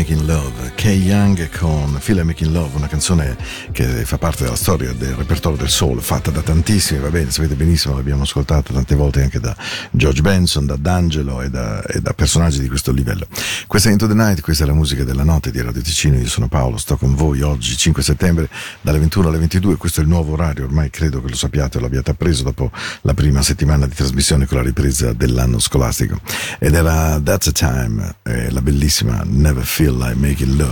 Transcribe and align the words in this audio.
Making 0.00 0.26
Love, 0.26 0.69
Kay 0.80 1.02
Young 1.02 1.50
con 1.58 1.94
Feel 2.00 2.16
Like 2.16 2.24
Making 2.24 2.52
Love, 2.52 2.78
una 2.78 2.86
canzone 2.86 3.36
che 3.70 3.84
fa 4.06 4.16
parte 4.16 4.44
della 4.44 4.56
storia 4.56 4.94
del 4.94 5.12
repertorio 5.12 5.58
del 5.58 5.68
soul, 5.68 6.00
fatta 6.00 6.30
da 6.30 6.40
tantissimi, 6.40 7.00
va 7.00 7.10
bene, 7.10 7.30
sapete 7.30 7.54
benissimo, 7.54 7.96
l'abbiamo 7.96 8.22
ascoltata 8.22 8.72
tante 8.72 8.94
volte 8.94 9.22
anche 9.22 9.38
da 9.40 9.54
George 9.90 10.22
Benson, 10.22 10.64
da 10.64 10.76
D'Angelo 10.76 11.42
e 11.42 11.50
da, 11.50 11.82
e 11.82 12.00
da 12.00 12.14
personaggi 12.14 12.60
di 12.60 12.68
questo 12.68 12.92
livello. 12.92 13.26
Questa 13.66 13.90
è 13.90 13.92
Into 13.92 14.06
the 14.06 14.14
Night, 14.14 14.40
questa 14.40 14.64
è 14.64 14.66
la 14.66 14.72
musica 14.72 15.04
della 15.04 15.22
notte 15.22 15.50
di 15.50 15.60
Radio 15.60 15.82
Ticino, 15.82 16.16
io 16.16 16.26
sono 16.26 16.48
Paolo, 16.48 16.78
sto 16.78 16.96
con 16.96 17.14
voi 17.14 17.42
oggi 17.42 17.76
5 17.76 18.02
settembre 18.02 18.48
dalle 18.80 19.00
21 19.00 19.28
alle 19.28 19.38
22, 19.38 19.76
questo 19.76 20.00
è 20.00 20.02
il 20.02 20.08
nuovo 20.08 20.32
orario, 20.32 20.64
ormai 20.64 20.88
credo 20.88 21.20
che 21.20 21.28
lo 21.28 21.36
sappiate 21.36 21.76
o 21.76 21.82
l'abbiate 21.82 22.12
appreso 22.12 22.42
dopo 22.42 22.70
la 23.02 23.12
prima 23.12 23.42
settimana 23.42 23.86
di 23.86 23.94
trasmissione 23.94 24.46
con 24.46 24.56
la 24.56 24.64
ripresa 24.64 25.12
dell'anno 25.12 25.58
scolastico. 25.58 26.18
Ed 26.58 26.72
era 26.72 27.20
That's 27.22 27.48
a 27.48 27.52
Time, 27.52 28.14
eh, 28.22 28.50
la 28.50 28.62
bellissima 28.62 29.20
Never 29.26 29.62
Feel 29.62 29.94
Like 29.94 30.16
Making 30.16 30.56
Love. 30.56 30.69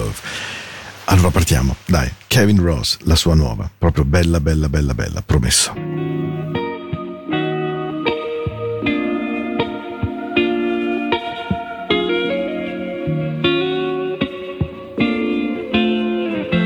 Allora 1.10 1.30
partiamo, 1.30 1.76
dai, 1.86 2.12
Kevin 2.26 2.60
Ross, 2.62 2.98
la 3.04 3.16
sua 3.16 3.34
nuova, 3.34 3.70
proprio 3.78 4.04
bella, 4.04 4.40
bella, 4.40 4.68
bella, 4.68 4.92
bella, 4.94 5.22
promesso. 5.22 5.72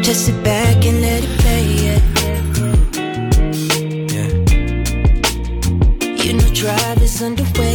Just 0.03 0.25
sit 0.27 0.43
back 0.43 0.85
and 0.85 1.01
let 1.01 1.23
it 1.23 1.39
play, 1.39 1.65
yeah. 1.87 2.01
yeah. 4.13 4.31
You 6.25 6.33
know, 6.35 6.49
drive 6.53 7.01
is 7.01 7.23
underway, 7.23 7.72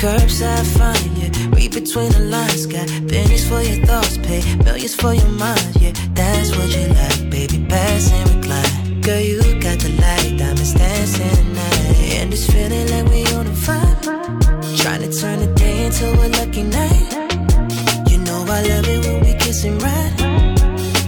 Curbside 0.00 0.64
fine, 0.78 1.14
yeah. 1.16 1.28
Read 1.54 1.74
between 1.74 2.10
the 2.12 2.20
lines, 2.20 2.64
got 2.64 2.88
pennies 3.06 3.46
for 3.46 3.60
your 3.60 3.84
thoughts, 3.84 4.16
pay 4.16 4.40
millions 4.64 4.94
for 4.94 5.12
your 5.12 5.28
mind, 5.28 5.76
yeah. 5.78 5.92
That's 6.14 6.56
what 6.56 6.74
you 6.74 6.88
like, 6.88 7.28
baby. 7.28 7.66
Pass 7.68 8.10
and 8.10 8.30
recline. 8.30 9.02
Girl, 9.02 9.20
you 9.20 9.42
got 9.60 9.78
the 9.78 9.90
light, 10.00 10.38
diamonds 10.38 10.72
dancing 10.72 11.28
tonight, 11.28 12.16
and 12.16 12.32
it's 12.32 12.46
feeling 12.50 12.88
like 12.88 13.12
we 13.12 13.26
on 13.36 13.46
a 13.46 13.50
vibe. 13.50 14.80
Trying 14.80 15.02
to 15.02 15.12
turn 15.20 15.38
the 15.40 15.52
day 15.54 15.84
into 15.84 16.08
a 16.08 16.28
lucky 16.32 16.62
night. 16.62 18.08
You 18.10 18.18
know 18.24 18.40
I 18.48 18.62
love 18.72 18.88
it 18.88 19.04
when 19.04 19.20
we 19.20 19.34
kiss 19.34 19.64
and 19.64 19.82
ride. 19.82 20.14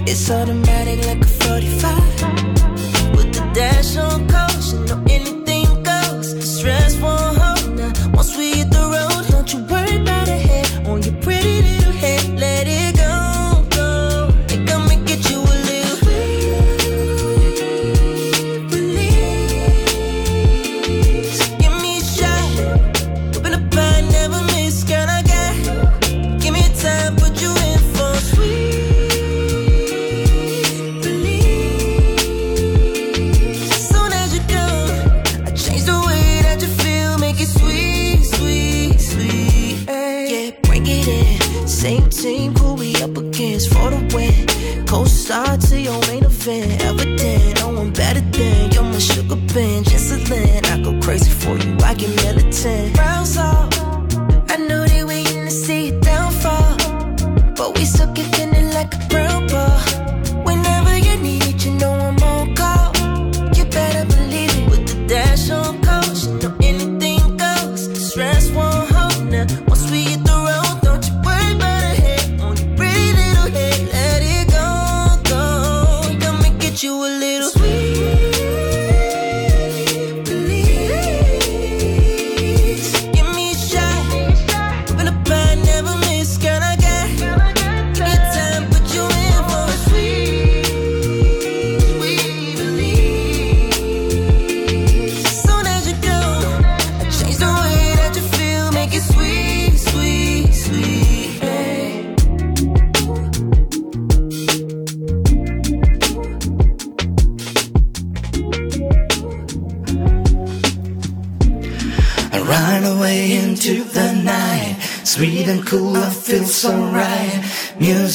It's 0.06 0.30
automatic 0.30 1.06
like 1.06 1.22
a 1.22 1.26
45. 1.26 3.16
With 3.16 3.32
the 3.32 3.50
dash 3.54 3.96
on 3.96 4.28
caution, 4.28 4.81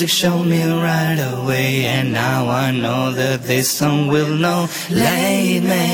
Showed 0.07 0.45
me 0.47 0.63
right 0.63 1.19
away, 1.19 1.85
and 1.85 2.13
now 2.13 2.47
I 2.49 2.71
know 2.71 3.11
that 3.11 3.43
this 3.43 3.69
song 3.69 4.07
will 4.07 4.35
know. 4.35 4.67
Lead 4.89 5.63
me 5.63 5.85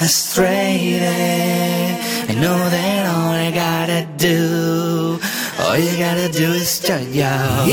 astray. 0.00 1.00
I 2.28 2.34
know 2.34 2.56
that 2.56 3.06
all 3.14 3.32
I 3.32 3.50
gotta 3.50 4.06
do, 4.16 5.20
all 5.60 5.76
you 5.76 5.98
gotta 5.98 6.28
do 6.30 6.52
is 6.52 6.78
turn 6.80 7.12
you 7.12 7.26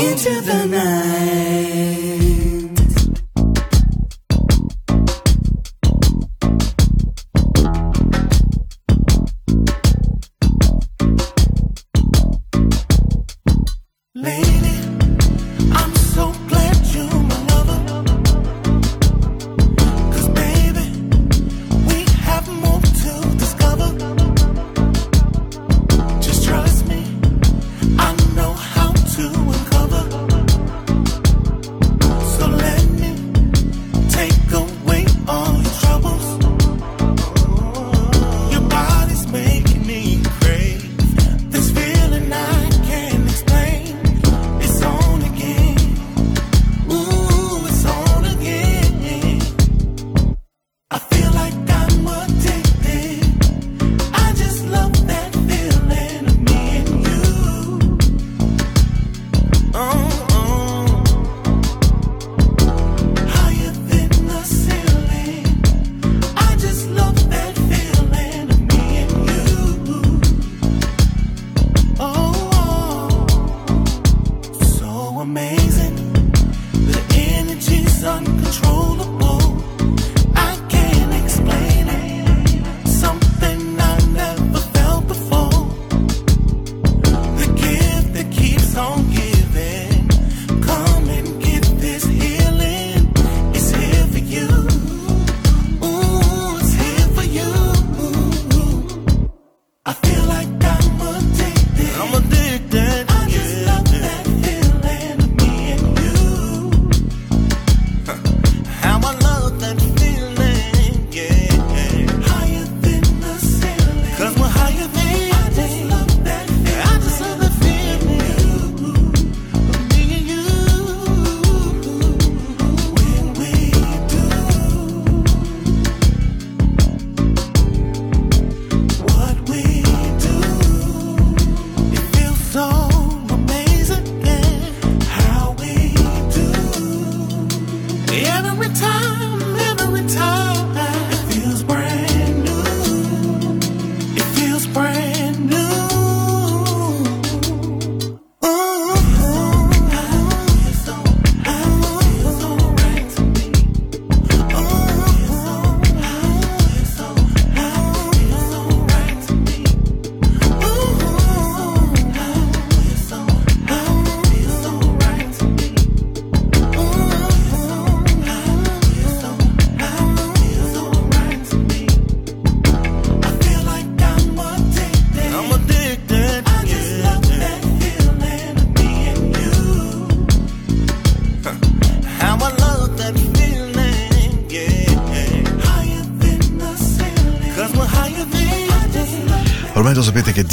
into 0.08 0.40
the 0.42 0.66
night. 0.66 2.25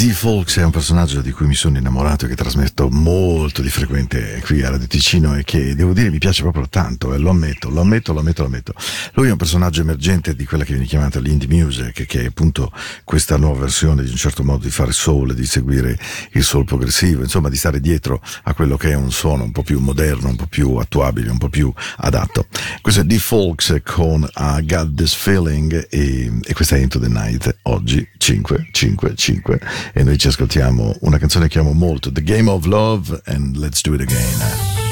Lo 0.06 0.12
sapete 0.12 0.12
che 0.12 0.12
D. 0.12 0.12
Folks 0.12 0.58
è 0.58 0.64
un 0.64 0.70
personaggio 0.70 1.20
di 1.20 1.30
cui 1.30 1.46
mi 1.46 1.54
sono 1.54 1.78
innamorato 1.78 2.24
e 2.24 2.28
che 2.28 2.34
trasmetto 2.34 2.90
molto 2.90 3.62
di 3.62 3.70
frequente 3.70 4.40
qui 4.44 4.62
a 4.62 4.70
Radio 4.70 4.86
Ticino 4.86 5.34
e 5.34 5.44
che 5.44 5.74
devo 5.74 5.92
dire 5.92 6.10
mi 6.10 6.18
piace 6.18 6.42
proprio 6.42 6.68
tanto, 6.68 7.14
e 7.14 7.18
lo 7.18 7.30
ammetto, 7.30 7.70
lo 7.70 7.80
ammetto, 7.80 8.12
lo 8.12 8.20
ammetto, 8.20 8.42
lo 8.42 8.48
ammetto. 8.48 8.74
Lui 9.14 9.28
è 9.28 9.30
un 9.30 9.36
personaggio 9.36 9.80
emergente 9.80 10.34
di 10.34 10.44
quella 10.44 10.64
che 10.64 10.72
viene 10.72 10.86
chiamata 10.86 11.20
l'indie 11.20 11.48
music, 11.48 12.06
che 12.06 12.22
è 12.22 12.26
appunto 12.26 12.72
questa 13.04 13.36
nuova 13.36 13.60
versione 13.60 14.02
di 14.02 14.10
un 14.10 14.16
certo 14.16 14.44
modo 14.44 14.64
di 14.64 14.70
fare 14.70 14.92
soul, 14.92 15.34
di 15.34 15.46
seguire 15.46 15.98
il 16.32 16.44
soul 16.44 16.64
progressivo, 16.64 17.22
insomma 17.22 17.48
di 17.48 17.56
stare 17.56 17.80
dietro 17.80 18.20
a 18.44 18.54
quello 18.54 18.76
che 18.76 18.90
è 18.90 18.94
un 18.94 19.10
suono 19.10 19.44
un 19.44 19.52
po' 19.52 19.62
più 19.62 19.80
moderno, 19.80 20.28
un 20.28 20.36
po' 20.36 20.46
più 20.46 20.74
attuabile, 20.76 21.30
un 21.30 21.38
po' 21.38 21.48
più 21.48 21.72
adatto. 21.98 22.46
Questo 22.80 23.00
è 23.00 23.04
D. 23.04 23.16
Folks 23.16 23.80
con 23.84 24.28
I 24.36 24.64
Got 24.66 24.94
This 24.94 25.14
Feeling 25.14 25.86
e, 25.90 26.40
e 26.42 26.52
questa 26.52 26.76
è 26.76 26.80
Into 26.80 26.98
the 26.98 27.08
Night, 27.08 27.58
oggi 27.62 28.06
5, 28.24 28.68
5, 28.70 29.14
5 29.14 29.60
e 29.92 30.02
noi 30.02 30.16
ci 30.16 30.28
ascoltiamo 30.28 30.96
una 31.00 31.18
canzone 31.18 31.46
che 31.46 31.58
amo 31.58 31.74
molto, 31.74 32.10
The 32.10 32.22
Game 32.22 32.48
of 32.48 32.64
Love 32.64 33.20
and 33.26 33.54
Let's 33.56 33.82
Do 33.82 33.92
It 33.92 34.00
Again. 34.00 34.83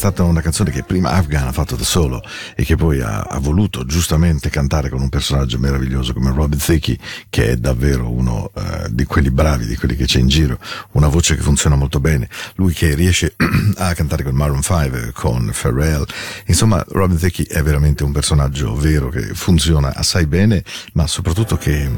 stata 0.00 0.22
una 0.22 0.40
canzone 0.40 0.70
che 0.70 0.82
prima 0.82 1.10
Afghan 1.10 1.46
ha 1.46 1.52
fatto 1.52 1.76
da 1.76 1.84
solo 1.84 2.22
e 2.56 2.64
che 2.64 2.74
poi 2.74 3.02
ha, 3.02 3.20
ha 3.20 3.38
voluto 3.38 3.84
giustamente 3.84 4.48
cantare 4.48 4.88
con 4.88 5.02
un 5.02 5.10
personaggio 5.10 5.58
meraviglioso 5.58 6.14
come 6.14 6.32
Robin 6.32 6.58
Thicke, 6.58 6.96
che 7.28 7.50
è 7.50 7.56
davvero 7.56 8.10
uno 8.10 8.50
eh, 8.54 8.86
di 8.88 9.04
quelli 9.04 9.30
bravi, 9.30 9.66
di 9.66 9.76
quelli 9.76 9.96
che 9.96 10.06
c'è 10.06 10.18
in 10.18 10.28
giro, 10.28 10.58
una 10.92 11.08
voce 11.08 11.36
che 11.36 11.42
funziona 11.42 11.76
molto 11.76 12.00
bene. 12.00 12.30
Lui 12.54 12.72
che 12.72 12.94
riesce 12.94 13.34
a 13.76 13.92
cantare 13.92 14.22
con 14.22 14.34
Maroon 14.34 14.62
5, 14.62 15.12
con 15.12 15.52
Pharrell. 15.52 16.06
Insomma, 16.46 16.82
Robin 16.88 17.18
Thicke 17.18 17.44
è 17.44 17.62
veramente 17.62 18.02
un 18.02 18.12
personaggio 18.12 18.74
vero 18.74 19.10
che 19.10 19.34
funziona 19.34 19.94
assai 19.94 20.24
bene, 20.24 20.64
ma 20.94 21.06
soprattutto 21.06 21.58
che 21.58 21.90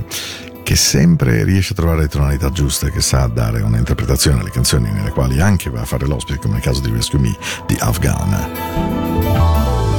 che 0.63 0.77
sempre 0.77 1.45
riesce 1.45 1.73
a 1.73 1.77
trovare 1.77 2.03
le 2.03 2.09
tonalità 2.09 2.51
giuste, 2.51 2.91
che 2.91 3.01
sa 3.01 3.27
dare 3.27 3.61
un'interpretazione 3.63 4.41
alle 4.41 4.51
canzoni 4.51 4.91
nelle 4.91 5.11
quali 5.11 5.41
anche 5.41 5.71
va 5.71 5.81
a 5.81 5.85
fare 5.85 6.07
l'ospite, 6.07 6.39
come 6.39 6.55
nel 6.55 6.63
caso 6.63 6.81
di 6.81 6.91
Rescue 6.91 7.19
Me 7.19 7.37
di 7.67 7.77
Afghan. 7.79 8.51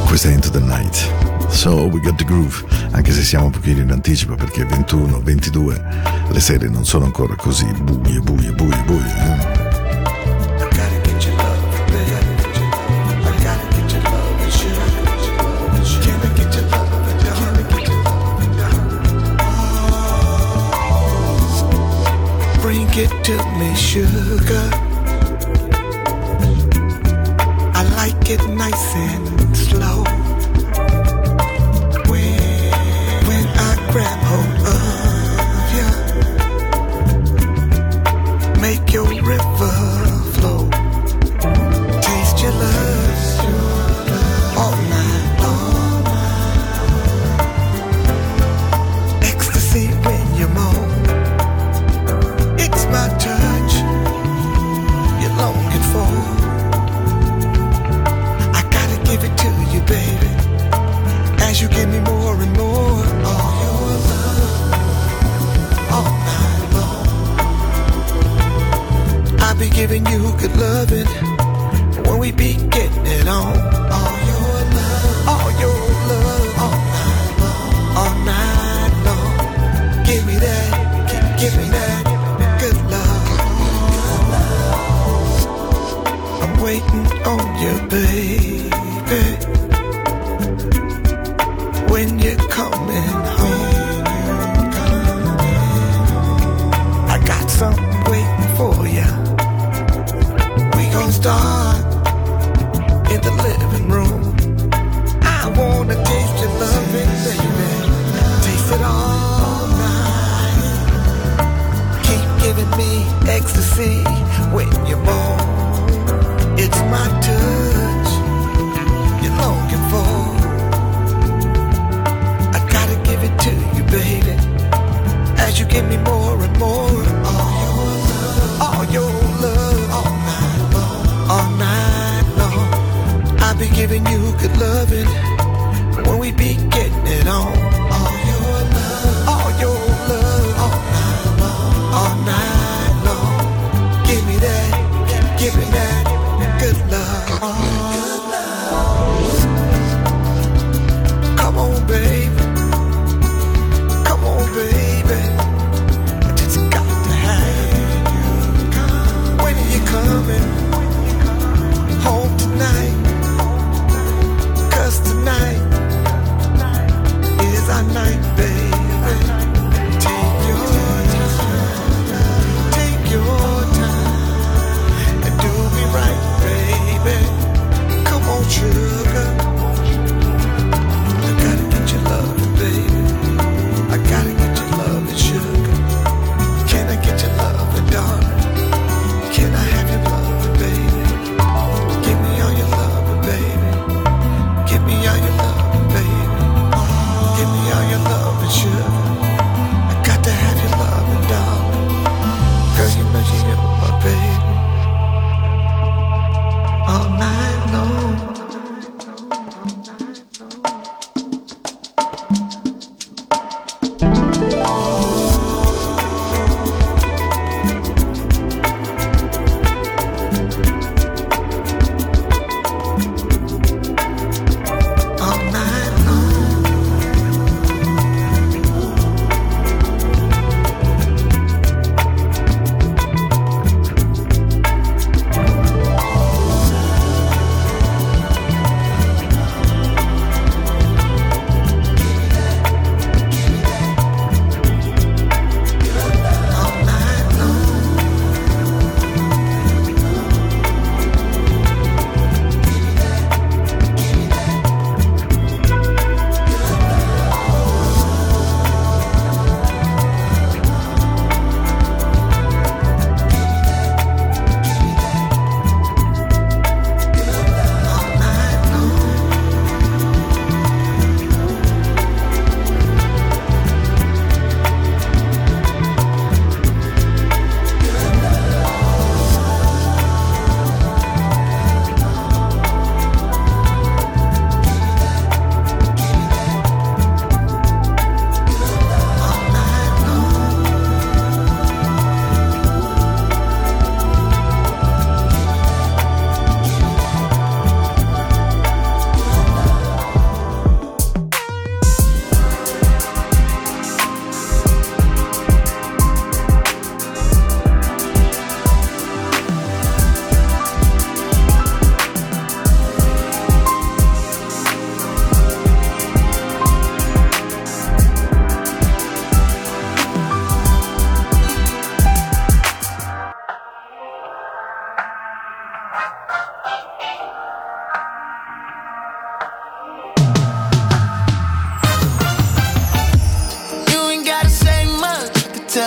Questa 0.05 0.29
è 0.29 0.33
Into 0.33 0.49
the 0.49 0.59
Night. 0.59 1.51
So 1.51 1.87
we 1.87 1.99
got 1.99 2.15
the 2.15 2.23
groove, 2.23 2.63
anche 2.91 3.11
se 3.11 3.23
siamo 3.23 3.45
un 3.45 3.51
pochino 3.51 3.81
in 3.81 3.91
anticipo 3.91 4.35
perché 4.35 4.63
21-22 4.65 6.31
le 6.31 6.39
sere 6.39 6.67
non 6.67 6.85
sono 6.85 7.05
ancora 7.05 7.35
così 7.35 7.65
buie, 7.65 8.19
buie, 8.19 8.51
buie, 8.51 8.83
buie. 8.85 9.59
Eh? 9.59 9.62
It 22.95 23.09
to 23.23 23.35
me, 23.57 23.73
sugar. 23.75 24.69
I 27.73 27.83
like 27.95 28.29
it 28.29 28.47
nice 28.49 28.95
and 28.95 29.32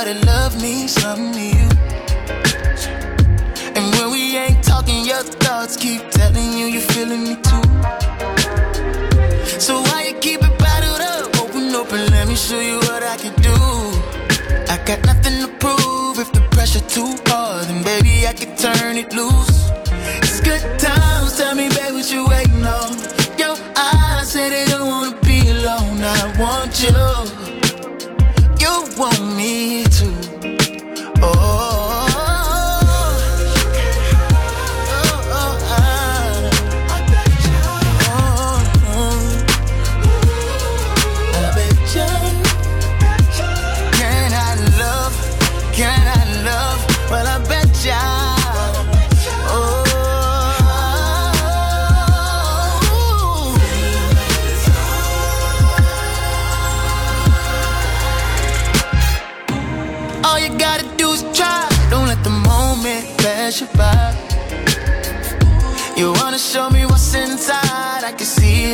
that 0.07 0.25
love 0.25 0.53
something 0.89 1.33
to 1.33 1.47
you. 1.59 1.69
And 3.75 3.85
when 3.97 4.13
we 4.13 4.37
ain't 4.37 4.63
talking, 4.63 5.05
your 5.05 5.25
thoughts 5.43 5.77
keep 5.77 6.01
telling 6.11 6.53
you 6.53 6.67
you're 6.67 6.89
feeling 6.95 7.25
me 7.25 7.35
too. 7.49 7.67
So 9.59 9.81
why 9.81 10.07
you 10.09 10.15
keep 10.21 10.43
it 10.43 10.59
bottled 10.59 11.01
up? 11.01 11.41
Open 11.41 11.73
and 11.73 12.11
let 12.11 12.29
me 12.29 12.37
show 12.37 12.61
you 12.61 12.77
what 12.87 13.03
I 13.03 13.17
can 13.17 13.35
do. 13.43 13.57
I 14.73 14.77
got 14.87 15.05
nothing 15.07 15.41
to 15.43 15.49
prove. 15.59 16.19
If 16.21 16.31
the 16.33 16.43
pressure 16.53 16.87
too 16.87 17.17
hard, 17.27 17.67
then 17.67 17.83
baby 17.83 18.29
I 18.29 18.33
can 18.33 18.57
turn 18.57 18.97
it 18.97 19.13
loose. 19.13 19.66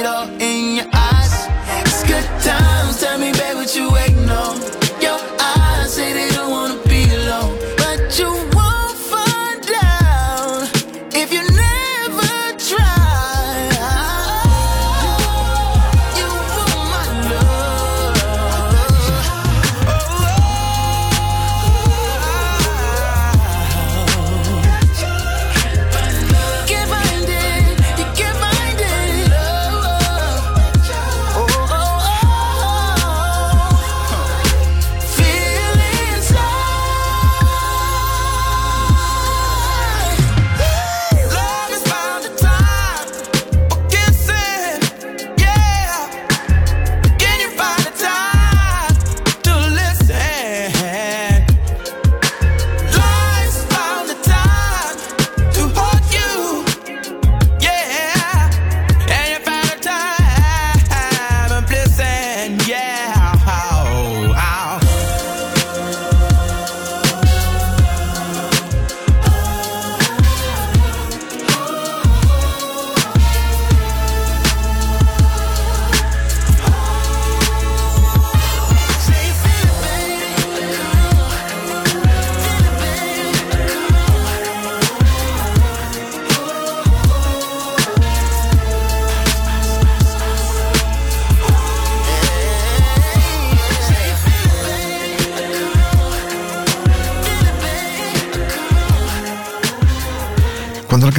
It 0.02 0.06
all 0.06 0.28
in 0.40 0.76
your 0.76 0.86
eyes. 0.92 1.34
It's 1.80 2.02
good 2.02 2.26
times. 2.42 3.00
Tell 3.00 3.18
me, 3.18 3.32
babe, 3.32 3.54
what 3.54 3.74
you 3.76 3.90
waiting 3.90 4.11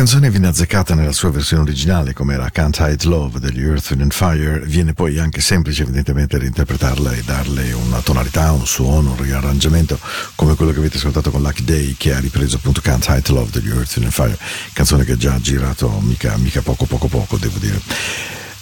canzone 0.04 0.30
viene 0.30 0.48
azzeccata 0.48 0.96
nella 0.96 1.14
sua 1.14 1.32
versione 1.32 1.64
originale, 1.64 2.12
come 2.12 2.34
era 2.34 2.50
Can't 2.50 2.78
Hide 2.78 3.08
Love 3.08 3.40
degli 3.40 3.62
Earth, 3.64 3.96
and 3.98 4.12
Fire, 4.12 4.60
viene 4.66 4.94
poi 4.94 5.18
anche 5.18 5.40
semplice 5.40 5.84
evidentemente 5.84 6.38
reinterpretarla 6.38 7.14
e 7.14 7.22
darle 7.24 7.72
una 7.72 8.02
tonalità, 8.02 8.52
un 8.52 8.66
suono, 8.66 9.12
un 9.12 9.22
riarrangiamento, 9.22 9.98
come 10.36 10.56
quello 10.56 10.74
che 10.74 10.80
avete 10.80 10.98
ascoltato 10.98 11.32
con 11.32 11.42
Lucky 11.42 11.64
Day, 11.64 11.96
che 11.98 12.14
ha 12.14 12.20
ripreso 12.20 12.58
appunto 12.58 12.82
Can't 12.82 13.06
Hide 13.08 13.32
Love 13.32 13.52
degli 13.52 13.70
Earth, 13.70 13.96
and 13.96 14.12
Fire, 14.12 14.38
canzone 14.74 15.06
che 15.06 15.14
ha 15.14 15.18
già 15.18 15.40
girato 15.40 15.90
mica, 16.02 16.36
mica 16.36 16.62
poco 16.62 16.86
poco 16.86 17.08
poco, 17.08 17.38
devo 17.38 17.58
dire. 17.60 17.80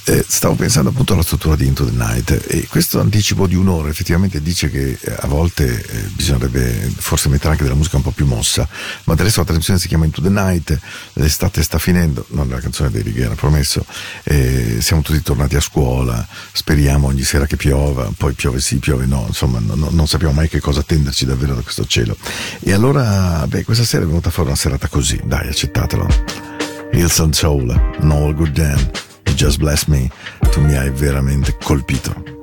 Eh, 0.03 0.25
stavo 0.27 0.55
pensando 0.55 0.89
appunto 0.89 1.13
alla 1.13 1.21
struttura 1.21 1.55
di 1.55 1.67
Into 1.67 1.85
the 1.85 1.91
Night 1.91 2.45
e 2.47 2.65
questo 2.67 2.99
anticipo 2.99 3.45
di 3.45 3.53
un'ora 3.53 3.89
effettivamente 3.89 4.41
dice 4.41 4.67
che 4.71 4.97
eh, 4.99 5.15
a 5.19 5.27
volte 5.27 5.65
eh, 5.67 6.01
bisognerebbe 6.15 6.91
forse 6.97 7.29
mettere 7.29 7.51
anche 7.51 7.63
della 7.63 7.75
musica 7.75 7.97
un 7.97 8.03
po' 8.03 8.09
più 8.09 8.25
mossa, 8.25 8.67
ma 9.03 9.13
adesso 9.13 9.39
la 9.39 9.45
trasmissione 9.45 9.79
si 9.79 9.87
chiama 9.87 10.05
Into 10.05 10.21
the 10.21 10.29
Night, 10.29 10.79
l'estate 11.13 11.61
sta 11.61 11.77
finendo, 11.77 12.25
non 12.29 12.49
la 12.49 12.59
canzone 12.59 12.89
dei 12.89 13.03
Righiera, 13.03 13.35
promesso, 13.35 13.85
eh, 14.23 14.77
siamo 14.81 15.03
tutti 15.03 15.21
tornati 15.21 15.55
a 15.55 15.61
scuola, 15.61 16.27
speriamo 16.51 17.07
ogni 17.07 17.23
sera 17.23 17.45
che 17.45 17.55
piova, 17.55 18.11
poi 18.17 18.33
piove 18.33 18.59
sì, 18.59 18.77
piove 18.77 19.05
no, 19.05 19.25
insomma 19.27 19.59
no- 19.59 19.75
no- 19.75 19.89
non 19.91 20.07
sappiamo 20.07 20.33
mai 20.33 20.49
che 20.49 20.59
cosa 20.59 20.79
attenderci 20.79 21.25
davvero 21.25 21.53
da 21.53 21.61
questo 21.61 21.85
cielo. 21.85 22.17
E 22.59 22.73
allora, 22.73 23.45
beh, 23.47 23.63
questa 23.63 23.83
sera 23.83 24.03
è 24.03 24.07
venuta 24.07 24.31
fuori 24.31 24.49
una 24.49 24.57
serata 24.57 24.87
così, 24.87 25.21
dai, 25.23 25.47
accettatelo. 25.47 26.07
Hills 26.91 27.19
and 27.19 27.33
Soul, 27.33 27.67
Goodman, 27.99 28.91
You 28.91 29.10
Just 29.35 29.57
Bless 29.57 29.85
Me, 29.85 30.09
tu 30.51 30.61
mi 30.61 30.75
hai 30.75 30.89
veramente 30.89 31.55
colpito. 31.63 32.40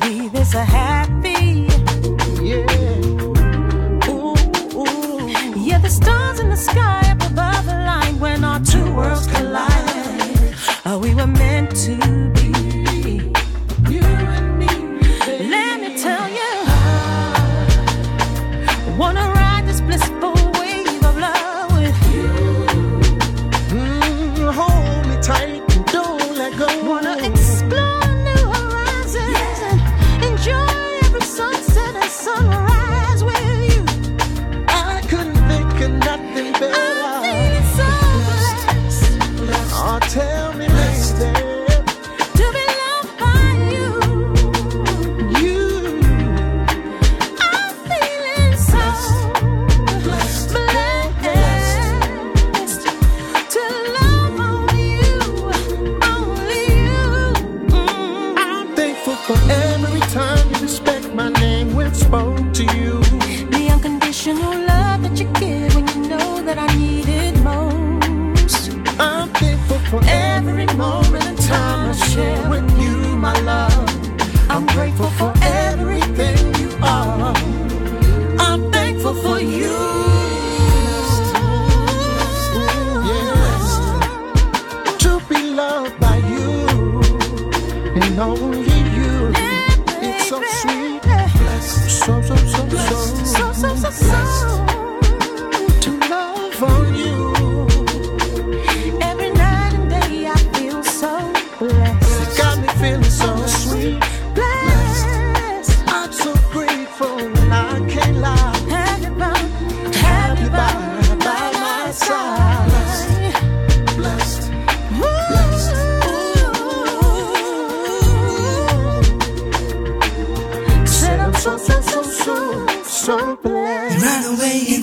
be 0.00 0.28
this 0.28 0.54
a 0.54 0.64
happy 0.64 1.39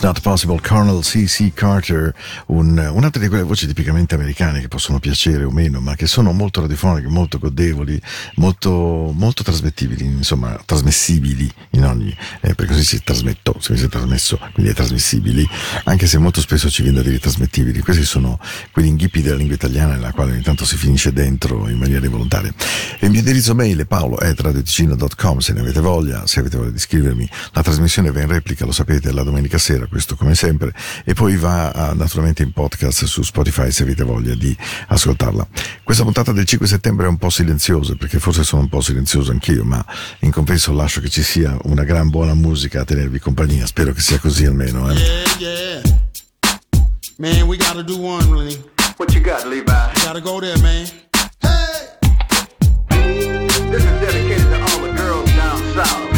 Not 0.00 0.20
Possible, 0.22 0.58
Colonel 0.60 1.02
C.C. 1.02 1.52
Carter, 1.52 2.14
un, 2.46 2.78
un'altra 2.78 3.20
di 3.20 3.28
quelle 3.28 3.42
voci 3.42 3.66
tipicamente 3.66 4.14
americane 4.14 4.60
che 4.60 4.68
possono 4.68 4.98
piacere 4.98 5.44
o 5.44 5.50
meno, 5.50 5.80
ma 5.80 5.94
che 5.94 6.06
sono 6.06 6.32
molto 6.32 6.62
radiofoniche, 6.62 7.08
molto 7.08 7.38
godevoli, 7.38 8.00
molto, 8.36 9.12
molto 9.14 9.42
trasmettibili, 9.42 10.06
insomma, 10.06 10.58
trasmessibili 10.64 11.52
in 11.70 11.84
ogni, 11.84 12.16
eh, 12.40 12.54
perché 12.54 12.68
così 12.68 12.84
si 12.84 13.02
trasmetto, 13.04 13.56
si 13.60 13.72
è 13.74 13.88
trasmesso, 13.88 14.38
quindi 14.54 14.72
è 14.72 14.74
trasmissibili, 14.74 15.46
anche 15.84 16.06
se 16.06 16.16
molto 16.16 16.40
spesso 16.40 16.70
ci 16.70 16.80
viene 16.82 16.98
da 16.98 17.02
dire 17.02 17.18
trasmettibili. 17.18 17.80
Questi 17.80 18.04
sono 18.04 18.40
quegli 18.72 18.86
inghippi 18.86 19.20
della 19.20 19.36
lingua 19.36 19.56
italiana 19.56 19.94
nella 19.94 20.12
quale 20.12 20.32
ogni 20.32 20.42
tanto 20.42 20.64
si 20.64 20.78
finisce 20.78 21.12
dentro 21.12 21.68
in 21.68 21.76
maniera 21.76 22.08
volontaria. 22.08 22.52
E 22.98 23.04
il 23.04 23.10
mio 23.10 23.18
indirizzo 23.18 23.54
mail 23.54 23.78
è 23.80 23.84
paolo.radioticino.com 23.84 25.38
se 25.40 25.52
ne 25.52 25.60
avete 25.60 25.80
voglia, 25.80 26.26
se 26.26 26.40
avete 26.40 26.56
voglia 26.56 26.70
di 26.70 26.78
scrivermi. 26.78 27.28
La 27.52 27.62
trasmissione 27.62 28.10
va 28.10 28.22
in 28.22 28.28
replica, 28.28 28.64
lo 28.64 28.72
sapete, 28.72 29.12
la 29.12 29.22
domenica 29.22 29.58
sera, 29.58 29.88
questo 29.90 30.16
come 30.16 30.34
sempre, 30.34 30.72
e 31.04 31.12
poi 31.12 31.36
va 31.36 31.70
ah, 31.70 31.92
naturalmente 31.92 32.42
in 32.42 32.52
podcast 32.52 33.04
su 33.04 33.22
Spotify 33.22 33.70
se 33.70 33.82
avete 33.82 34.04
voglia 34.04 34.34
di 34.34 34.56
ascoltarla. 34.88 35.46
Questa 35.82 36.02
puntata 36.04 36.32
del 36.32 36.46
5 36.46 36.66
settembre 36.66 37.04
è 37.04 37.08
un 37.08 37.18
po' 37.18 37.28
silenziosa, 37.28 37.94
perché 37.96 38.18
forse 38.18 38.44
sono 38.44 38.62
un 38.62 38.68
po' 38.68 38.80
silenzioso 38.80 39.32
anch'io, 39.32 39.64
ma 39.64 39.84
in 40.20 40.30
compenso 40.30 40.72
lascio 40.72 41.02
che 41.02 41.10
ci 41.10 41.22
sia 41.22 41.56
una 41.64 41.84
gran 41.84 42.08
buona 42.08 42.32
musica 42.32 42.80
a 42.80 42.84
tenervi 42.84 43.18
compagnia, 43.18 43.66
spero 43.66 43.92
che 43.92 44.00
sia 44.00 44.18
così 44.18 44.46
almeno. 44.46 44.90
Eh. 44.90 44.94
Yeah, 44.94 45.36
yeah. 45.38 45.82
Man, 47.18 47.42
we 47.42 47.58
gotta 47.58 47.82
do 47.82 47.98
one, 47.98 48.30
really. 48.30 48.56
What 48.96 49.12
you 49.12 49.20
got, 49.20 49.44
Levi? 49.46 49.70
Gotta 50.02 50.20
go 50.20 50.40
there, 50.40 50.58
man. 50.62 50.86
This 53.70 53.84
is 53.84 54.00
dedicated 54.00 54.48
to 54.50 54.60
all 54.62 54.80
the 54.80 54.92
girls 54.96 55.30
down 55.34 55.58
south. 55.74 56.09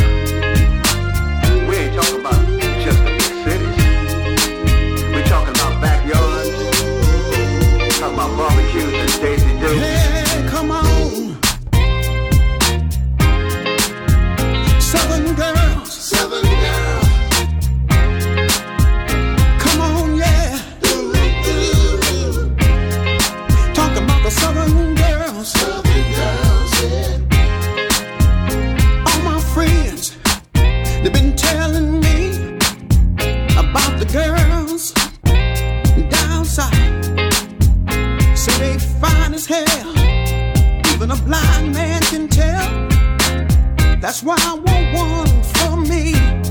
Can 42.22 42.28
tell. 42.28 43.98
That's 44.00 44.22
why 44.22 44.36
I 44.38 44.54
want 44.54 44.94
one 44.94 45.42
for 45.54 45.76
me. 45.76 46.41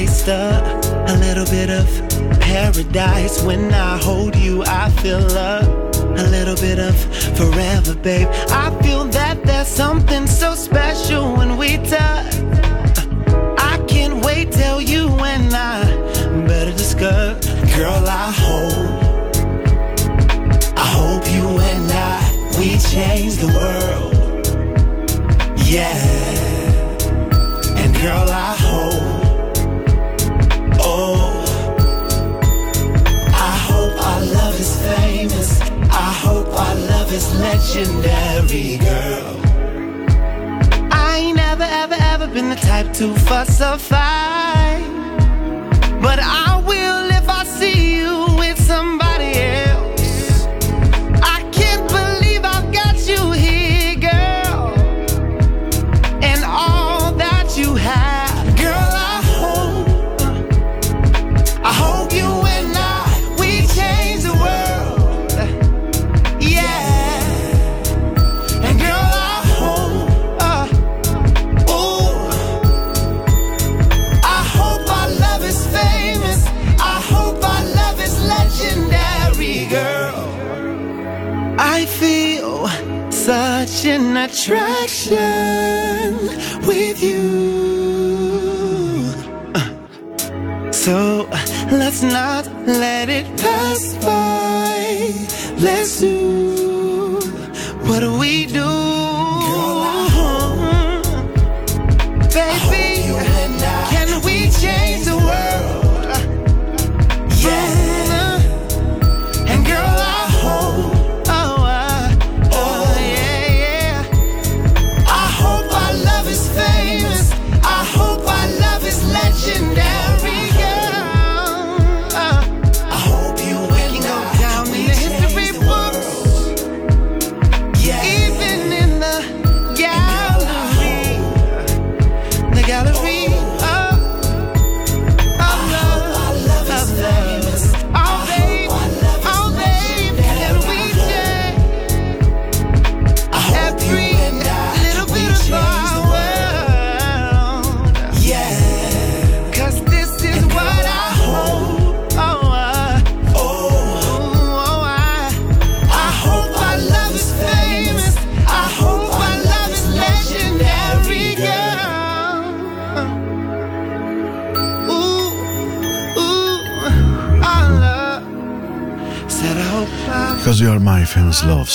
You, 0.00 0.06
taste 0.06 0.28
a, 0.28 1.16
little 1.20 1.44
bit 1.46 1.70
of 1.70 1.86
paradise. 2.40 3.42
When 3.42 3.72
I 3.72 3.98
hold 3.98 4.34
you, 4.36 4.62
I 4.64 4.90
feel 5.02 5.24
a, 5.36 5.60
a 6.22 6.26
little 6.30 6.56
bit 6.56 6.78
of 6.78 6.94
forever, 7.36 7.94
babe. 7.94 8.28
I 8.50 8.70
feel 8.82 9.04
that 9.06 9.44
there's 9.44 9.68
something 9.68 10.26
so 10.26 10.54
special 10.54 11.34
when 11.36 11.56
we 11.56 11.76
touch. 11.78 12.34
I 13.58 13.84
can't 13.88 14.24
wait 14.24 14.52
till 14.52 14.80
you 14.80 15.08
and 15.08 15.52
I 15.52 15.84
better 16.46 16.72
discuss. 16.72 17.46
Girl, 17.76 18.04
I 18.06 18.32
hope, 18.44 19.04
I 20.76 20.86
hope 20.98 21.24
you 21.30 21.46
and 21.70 21.92
I, 21.92 22.58
we 22.58 22.78
change 22.78 23.36
the 23.36 23.50
world. 23.58 24.14
Yeah. 25.66 25.96
And 27.76 27.94
girl, 28.00 28.28
I 28.30 28.54
hope, 28.58 29.19
hope 36.26 36.48
our 36.48 36.74
love 36.92 37.12
is 37.12 37.26
legendary, 37.40 38.76
girl. 38.88 39.36
I 40.92 41.18
ain't 41.22 41.36
never, 41.36 41.68
ever, 41.82 41.96
ever 42.12 42.26
been 42.26 42.48
the 42.50 42.60
type 42.70 42.92
to 42.94 43.14
fuss 43.26 43.60
or 43.60 43.78
fight. 43.78 44.84
But 46.02 46.18
I 46.20 46.39
attraction 84.30 86.14
with 86.66 87.02
you. 87.02 87.20
So 90.72 91.28
let's 91.72 92.02
not 92.02 92.46
let 92.66 93.08
it 93.08 93.26
pass 93.36 93.94
by. 94.04 95.12
Let's 95.58 96.00
do 96.00 96.39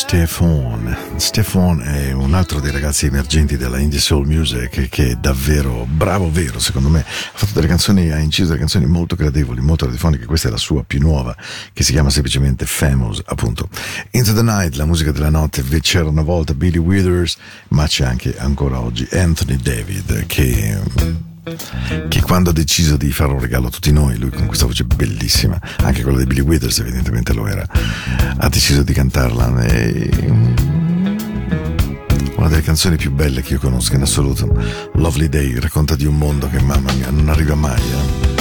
Stefan. 0.07 0.95
Stefan 1.15 1.81
è 1.81 2.11
un 2.11 2.35
altro 2.35 2.59
dei 2.59 2.71
ragazzi 2.71 3.07
emergenti 3.07 3.57
della 3.57 3.79
indie 3.79 3.99
soul 3.99 4.27
music 4.27 4.87
che 4.87 5.09
è 5.09 5.15
davvero 5.15 5.87
bravo, 5.89 6.29
vero, 6.31 6.59
secondo 6.59 6.89
me. 6.89 6.99
Ha 6.99 7.37
fatto 7.37 7.53
delle 7.55 7.65
canzoni, 7.65 8.11
ha 8.11 8.19
inciso 8.19 8.49
delle 8.49 8.59
canzoni 8.59 8.85
molto 8.85 9.15
gradevoli, 9.15 9.61
molto 9.61 9.85
radiofoniche. 9.85 10.25
Questa 10.25 10.47
è 10.47 10.51
la 10.51 10.57
sua 10.57 10.83
più 10.83 10.99
nuova, 10.99 11.35
che 11.73 11.83
si 11.83 11.91
chiama 11.91 12.11
semplicemente 12.11 12.67
Famous, 12.67 13.19
appunto. 13.25 13.67
Into 14.11 14.33
the 14.33 14.43
Night, 14.43 14.75
la 14.75 14.85
musica 14.85 15.11
della 15.11 15.31
notte. 15.31 15.63
C'era 15.81 16.07
una 16.07 16.21
volta 16.21 16.53
Billy 16.53 16.77
Withers, 16.77 17.37
ma 17.69 17.87
c'è 17.87 18.05
anche 18.05 18.37
ancora 18.37 18.79
oggi 18.79 19.07
Anthony 19.11 19.57
David, 19.57 20.27
che 20.27 20.79
che 22.07 22.21
quando 22.21 22.49
ha 22.49 22.53
deciso 22.53 22.97
di 22.97 23.11
fare 23.11 23.31
un 23.31 23.39
regalo 23.39 23.67
a 23.67 23.69
tutti 23.69 23.91
noi, 23.91 24.17
lui 24.17 24.29
con 24.29 24.45
questa 24.45 24.65
voce 24.65 24.83
bellissima, 24.83 25.59
anche 25.77 26.01
quella 26.01 26.19
di 26.19 26.25
Billy 26.25 26.41
Withers 26.41 26.79
evidentemente 26.79 27.33
lo 27.33 27.47
era, 27.47 27.65
ha 28.37 28.49
deciso 28.49 28.83
di 28.83 28.93
cantarla. 28.93 29.63
E... 29.65 30.09
Una 32.37 32.49
delle 32.49 32.61
canzoni 32.61 32.97
più 32.97 33.11
belle 33.11 33.41
che 33.41 33.53
io 33.53 33.59
conosco 33.59 33.95
in 33.95 34.01
assoluto, 34.01 34.51
Lovely 34.95 35.29
Day, 35.29 35.57
racconta 35.59 35.95
di 35.95 36.05
un 36.05 36.17
mondo 36.17 36.49
che 36.49 36.61
mamma 36.61 36.91
mia 36.93 37.09
non 37.09 37.29
arriva 37.29 37.55
mai. 37.55 37.81
eh. 37.81 38.33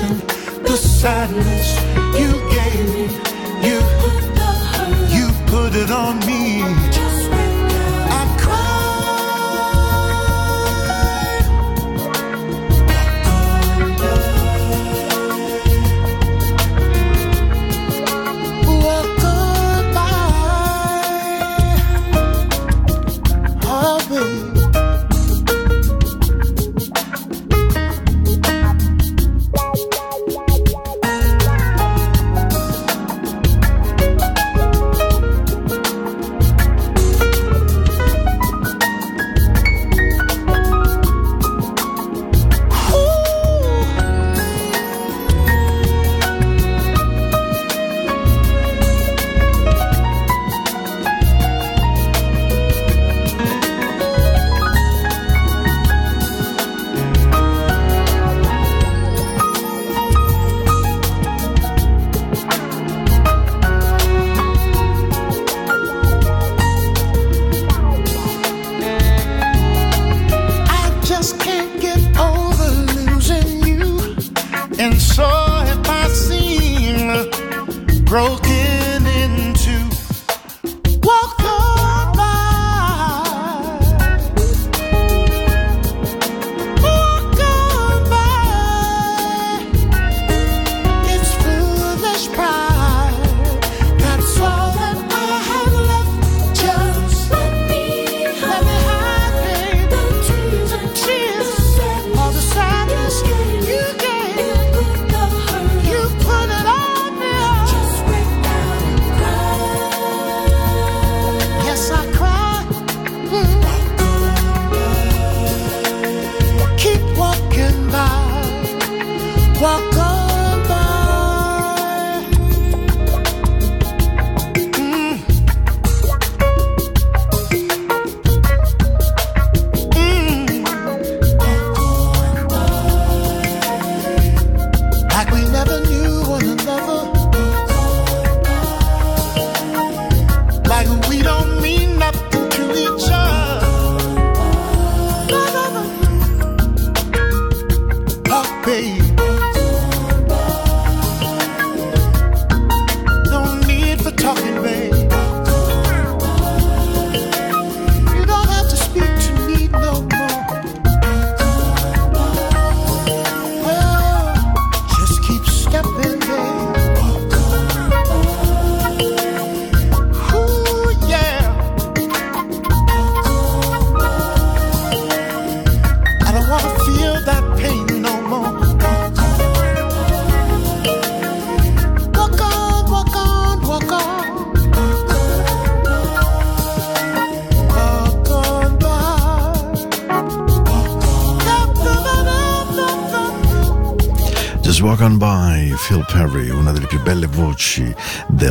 The 0.00 0.76
sadness 0.78 1.76
you 2.18 2.32
gave, 2.48 3.12
you, 3.62 3.80
you 5.14 5.28
put 5.46 5.74
it 5.76 5.90
on 5.90 6.18
me. 6.20 6.89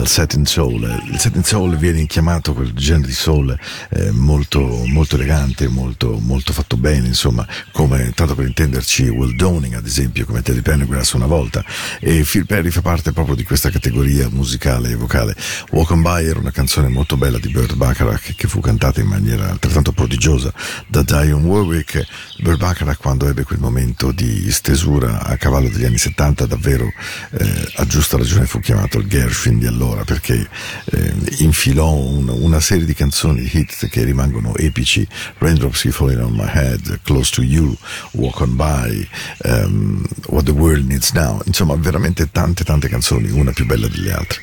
Del 0.09 0.17
Setting 0.17 0.45
Soul. 0.47 1.01
Il 1.11 1.19
Setting 1.19 1.43
Soul 1.43 1.77
viene 1.77 2.07
chiamato 2.07 2.53
quel 2.53 2.73
genere 2.73 3.07
di 3.07 3.13
soul 3.13 3.55
eh, 3.91 4.09
molto, 4.09 4.59
molto 4.87 5.15
elegante, 5.15 5.67
molto, 5.67 6.17
molto 6.19 6.51
fatto 6.51 6.77
bene, 6.77 7.05
insomma, 7.05 7.47
come, 7.71 8.11
tanto 8.15 8.33
per 8.33 8.47
intenderci, 8.47 9.07
Will 9.09 9.35
Downing, 9.35 9.75
ad 9.75 9.85
esempio, 9.85 10.25
come 10.25 10.41
Teddy 10.41 10.61
Pendergrass 10.61 11.13
una 11.13 11.27
volta, 11.27 11.63
e 11.99 12.25
Phil 12.27 12.47
Perry 12.47 12.71
fa 12.71 12.81
parte 12.81 13.11
proprio 13.11 13.35
di 13.35 13.43
questa 13.43 13.69
categoria 13.69 14.27
musicale 14.29 14.89
e 14.89 14.95
vocale. 14.95 15.35
Walk 15.71 15.91
On 15.91 16.01
By 16.01 16.25
era 16.25 16.39
una 16.39 16.51
canzone 16.51 16.87
molto 16.87 17.15
bella 17.15 17.37
di 17.37 17.49
Burt 17.49 17.75
Bacharach 17.75 18.33
che 18.35 18.47
fu 18.47 18.61
cantata 18.61 18.99
in 18.99 19.07
maniera 19.07 19.49
altrettanto 19.51 19.91
prodigiosa 19.91 20.51
da 20.87 21.03
Dionne 21.03 21.45
Warwick. 21.45 22.03
Burt 22.41 22.57
Bacharach 22.57 22.97
quando 22.99 23.27
ebbe 23.27 23.43
quel 23.43 23.59
momento 23.59 24.11
di 24.11 24.49
stesura 24.51 25.21
a 25.23 25.35
cavallo 25.37 25.67
degli 25.69 25.83
anni 25.85 25.97
70 25.97 26.45
davvero 26.45 26.91
eh, 27.31 27.71
a 27.75 27.85
giusta 27.85 28.17
ragione 28.17 28.45
fu 28.45 28.59
chiamato 28.59 28.97
il 28.99 29.07
Gershwin 29.07 29.59
di 29.59 29.65
allora 29.65 30.03
perché 30.05 30.47
eh, 30.85 31.13
infilò 31.39 31.91
un- 31.93 32.29
una 32.29 32.59
serie 32.59 32.85
di 32.85 32.93
canzoni 32.93 33.49
hit 33.51 33.87
che 33.89 34.03
rimangono 34.03 34.55
epici. 34.55 35.05
Raindrops 35.37 35.81
Keep 35.81 35.93
Falling 35.93 36.21
on 36.21 36.33
My 36.33 36.47
Head 36.51 36.99
Close 37.03 37.31
to 37.33 37.41
You 37.41 37.75
Walk 38.11 38.39
On 38.41 38.55
By 38.55 39.07
ehm, 39.43 40.05
What 40.27 40.45
the 40.45 40.51
World 40.51 40.87
Needs 40.87 41.11
Now. 41.11 41.41
Insomma 41.45 41.75
veramente 41.75 42.29
tante 42.31 42.63
tante 42.63 42.87
canzoni 42.87 43.29
una 43.31 43.51
più 43.51 43.65
bella 43.65 43.87
delle 43.87 44.13
altre 44.13 44.41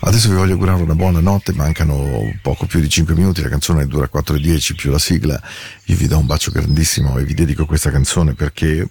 adesso 0.00 0.28
vi 0.28 0.34
voglio 0.34 0.52
augurare 0.52 0.82
una 0.82 0.94
buona 0.94 1.20
notte 1.20 1.52
mancano 1.52 2.38
poco 2.42 2.66
più 2.66 2.80
di 2.80 2.88
5 2.88 3.14
minuti 3.14 3.42
la 3.42 3.48
canzone 3.48 3.86
dura 3.86 4.08
4.10 4.12 4.74
più 4.74 4.90
la 4.90 4.98
sigla 4.98 5.40
io 5.84 5.96
vi 5.96 6.06
do 6.06 6.18
un 6.18 6.26
bacio 6.26 6.50
grandissimo 6.50 7.18
e 7.18 7.24
vi 7.24 7.34
dedico 7.34 7.66
questa 7.66 7.90
canzone 7.90 8.34
perché 8.34 8.88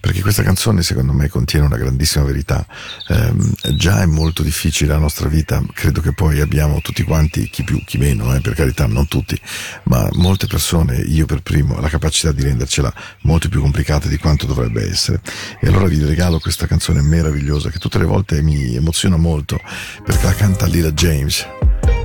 perché 0.00 0.20
questa 0.20 0.42
canzone 0.42 0.82
secondo 0.82 1.12
me 1.12 1.28
contiene 1.28 1.66
una 1.66 1.76
grandissima 1.76 2.24
verità. 2.24 2.64
Ehm, 3.08 3.52
già 3.74 4.02
è 4.02 4.06
molto 4.06 4.42
difficile 4.42 4.92
la 4.92 4.98
nostra 4.98 5.28
vita, 5.28 5.62
credo 5.72 6.00
che 6.00 6.12
poi 6.12 6.40
abbiamo 6.40 6.80
tutti 6.80 7.02
quanti, 7.02 7.48
chi 7.50 7.64
più, 7.64 7.82
chi 7.84 7.98
meno, 7.98 8.34
eh, 8.34 8.40
per 8.40 8.54
carità, 8.54 8.86
non 8.86 9.08
tutti, 9.08 9.38
ma 9.84 10.08
molte 10.12 10.46
persone, 10.46 10.98
io 10.98 11.26
per 11.26 11.42
primo, 11.42 11.80
la 11.80 11.88
capacità 11.88 12.32
di 12.32 12.42
rendercela 12.42 12.92
molto 13.22 13.48
più 13.48 13.60
complicata 13.60 14.08
di 14.08 14.18
quanto 14.18 14.46
dovrebbe 14.46 14.88
essere. 14.88 15.20
E 15.60 15.66
allora 15.66 15.86
vi 15.86 16.02
regalo 16.04 16.38
questa 16.38 16.66
canzone 16.66 17.02
meravigliosa 17.02 17.70
che 17.70 17.78
tutte 17.78 17.98
le 17.98 18.04
volte 18.04 18.40
mi 18.40 18.76
emoziona 18.76 19.16
molto 19.16 19.60
perché 20.04 20.24
la 20.24 20.34
canta 20.38 20.66
Lila 20.66 20.92
James. 20.92 21.44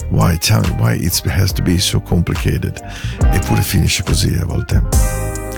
Why, 0.09 0.37
tell 0.37 0.61
me 0.61 0.69
why 0.79 0.93
it 0.95 1.21
has 1.25 1.53
to 1.53 1.61
be 1.61 1.77
so 1.77 2.01
complicated? 2.01 2.81
Eppure 3.31 3.61
finisce 3.61 4.01
così 4.03 4.33
a 4.33 4.45
volte, 4.45 4.81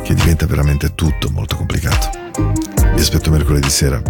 che 0.04 0.14
diventa 0.14 0.46
veramente 0.46 0.94
tutto 0.94 1.30
molto 1.32 1.56
complicato. 1.56 2.10
Vi 2.94 3.02
aspetto 3.02 3.32
mercoledì 3.32 3.70
sera. 3.70 4.02